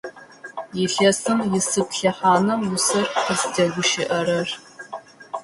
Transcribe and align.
Илъэсым 0.83 1.39
исыд 1.57 1.89
лъэхъана 1.99 2.55
усэр 2.73 3.05
къызтегущыӏэрэр? 3.25 4.49